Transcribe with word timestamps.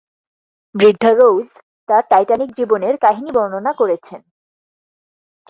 বৃদ্ধা 0.75 1.11
রোজ 1.11 1.47
তার 1.89 2.03
টাইটানিক 2.09 2.49
জীবনের 2.57 2.95
কাহিনী 2.97 3.29
বর্ণনা 3.33 3.71
করেছেন। 3.73 4.21